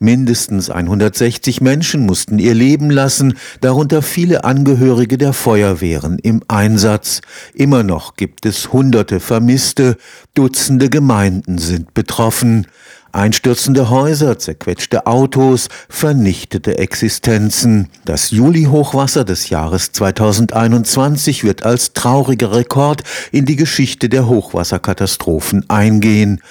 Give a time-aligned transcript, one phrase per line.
[0.00, 7.20] Mindestens 160 Menschen mussten ihr Leben lassen, darunter viele Angehörige der Feuerwehren im Einsatz.
[7.52, 9.96] Immer noch gibt es Hunderte Vermisste,
[10.34, 12.68] Dutzende Gemeinden sind betroffen.
[13.12, 17.88] Einstürzende Häuser, zerquetschte Autos, vernichtete Existenzen.
[18.04, 23.02] Das Juli-Hochwasser des Jahres 2021 wird als trauriger Rekord
[23.32, 26.42] in die Geschichte der Hochwasserkatastrophen eingehen.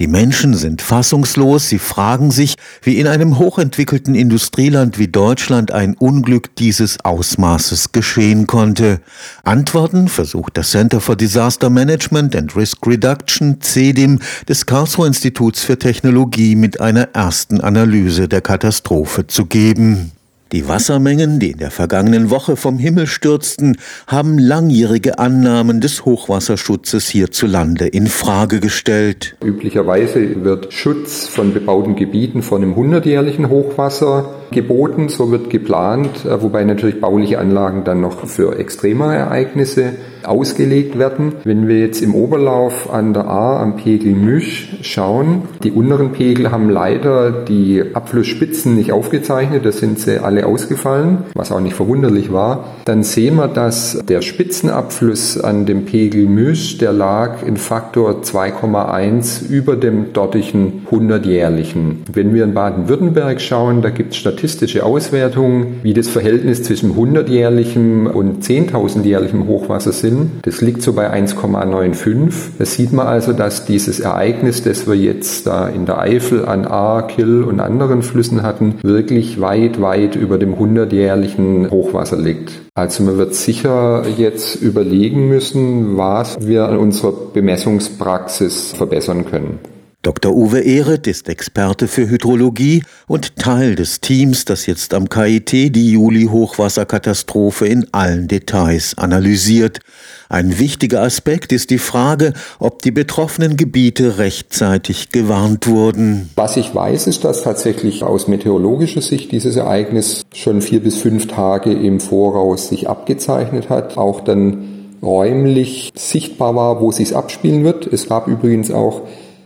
[0.00, 5.94] Die Menschen sind fassungslos, sie fragen sich, wie in einem hochentwickelten Industrieland wie Deutschland ein
[5.94, 9.00] Unglück dieses Ausmaßes geschehen konnte.
[9.44, 14.18] Antworten versucht das Center for Disaster Management and Risk Reduction CEDIM
[14.48, 20.12] des Karlsruher Instituts für Technologie mit einer ersten Analyse der Katastrophe zu geben.
[20.52, 27.08] Die Wassermengen, die in der vergangenen Woche vom Himmel stürzten, haben langjährige Annahmen des Hochwasserschutzes
[27.08, 29.34] hierzulande in Frage gestellt.
[29.42, 36.42] Üblicherweise wird Schutz von bebauten Gebieten vor einem hundertjährlichen Hochwasser geboten, so wird geplant, äh,
[36.42, 39.94] wobei natürlich bauliche Anlagen dann noch für extremere Ereignisse
[40.26, 41.32] ausgelegt werden.
[41.44, 46.50] Wenn wir jetzt im Oberlauf an der A am Pegel Müsch schauen, die unteren Pegel
[46.50, 52.32] haben leider die Abflussspitzen nicht aufgezeichnet, da sind sie alle ausgefallen, was auch nicht verwunderlich
[52.32, 52.64] war.
[52.84, 59.48] Dann sehen wir, dass der Spitzenabfluss an dem Pegel Müsch, der lag in Faktor 2,1
[59.48, 62.04] über dem dortigen 100-jährlichen.
[62.12, 68.06] Wenn wir in Baden-Württemberg schauen, da gibt es statistische Auswertungen, wie das Verhältnis zwischen 100-jährlichem
[68.06, 70.30] und 10.000-jährlichem Hochwasser sind sind.
[70.42, 72.32] Das liegt so bei 1,95.
[72.58, 76.66] Da sieht man also, dass dieses Ereignis, das wir jetzt da in der Eifel an
[76.66, 82.52] A, Kill und anderen Flüssen hatten, wirklich weit, weit über dem 100-jährlichen Hochwasser liegt.
[82.74, 89.58] Also man wird sicher jetzt überlegen müssen, was wir an unserer Bemessungspraxis verbessern können.
[90.04, 90.36] Dr.
[90.36, 95.92] Uwe Ehret ist Experte für Hydrologie und Teil des Teams, das jetzt am KIT die
[95.92, 99.80] Juli-Hochwasserkatastrophe in allen Details analysiert.
[100.28, 106.28] Ein wichtiger Aspekt ist die Frage, ob die betroffenen Gebiete rechtzeitig gewarnt wurden.
[106.36, 111.28] Was ich weiß, ist, dass tatsächlich aus meteorologischer Sicht dieses Ereignis schon vier bis fünf
[111.28, 117.86] Tage im Voraus sich abgezeichnet hat, auch dann räumlich sichtbar war, wo sich abspielen wird.
[117.86, 119.00] Es gab übrigens auch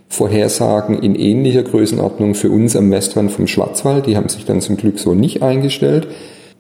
[0.09, 4.07] Vorhersagen in ähnlicher Größenordnung für uns am Westrand vom Schwarzwald.
[4.07, 6.09] Die haben sich dann zum Glück so nicht eingestellt.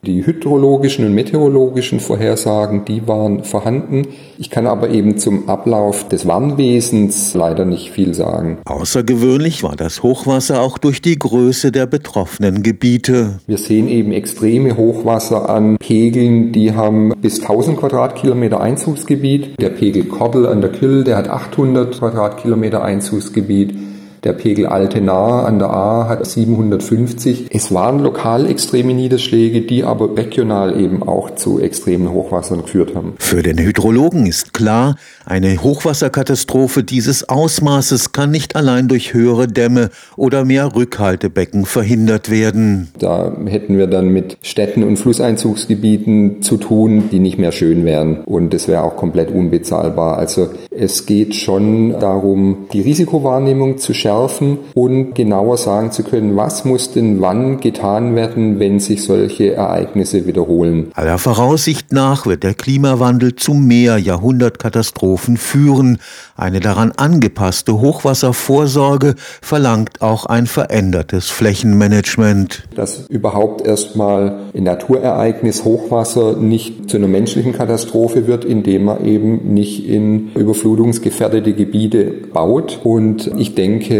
[0.06, 4.06] Die hydrologischen und meteorologischen Vorhersagen, die waren vorhanden.
[4.38, 8.58] Ich kann aber eben zum Ablauf des Warnwesens leider nicht viel sagen.
[8.64, 13.40] Außergewöhnlich war das Hochwasser auch durch die Größe der betroffenen Gebiete.
[13.48, 19.60] Wir sehen eben extreme Hochwasser an Pegeln, die haben bis 1000 Quadratkilometer Einzugsgebiet.
[19.60, 23.74] Der Pegel Kobbel an der Küll, der hat 800 Quadratkilometer Einzugsgebiet.
[24.24, 27.46] Der Pegel Altenahr an der A hat 750.
[27.50, 33.14] Es waren lokal extreme Niederschläge, die aber regional eben auch zu extremen Hochwassern geführt haben.
[33.18, 39.90] Für den Hydrologen ist klar, eine Hochwasserkatastrophe dieses Ausmaßes kann nicht allein durch höhere Dämme
[40.16, 42.88] oder mehr Rückhaltebecken verhindert werden.
[42.98, 48.22] Da hätten wir dann mit Städten und Flusseinzugsgebieten zu tun, die nicht mehr schön wären.
[48.24, 50.18] Und das wäre auch komplett unbezahlbar.
[50.18, 56.36] Also es geht schon darum, die Risikowahrnehmung zu schärfen schärfen und genauer sagen zu können,
[56.36, 60.90] was muss denn wann getan werden, wenn sich solche Ereignisse wiederholen.
[60.94, 65.98] Aller Voraussicht nach wird der Klimawandel zu mehr Jahrhundertkatastrophen führen.
[66.36, 72.64] Eine daran angepasste Hochwasservorsorge verlangt auch ein verändertes Flächenmanagement.
[72.74, 79.54] Dass überhaupt erstmal ein Naturereignis Hochwasser nicht zu einer menschlichen Katastrophe wird, indem man eben
[79.54, 82.80] nicht in überflutungsgefährdete Gebiete baut.
[82.84, 83.97] Und ich denke,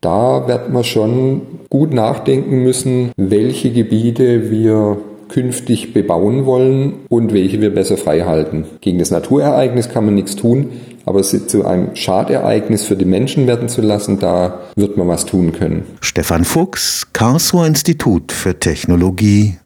[0.00, 7.60] da wird man schon gut nachdenken müssen, welche Gebiete wir künftig bebauen wollen und welche
[7.60, 8.64] wir besser frei halten.
[8.80, 10.70] Gegen das Naturereignis kann man nichts tun,
[11.06, 15.26] aber es zu einem Schadereignis für die Menschen werden zu lassen, da wird man was
[15.26, 15.84] tun können.
[16.00, 19.56] Stefan Fuchs, Karlsruher Institut für Technologie.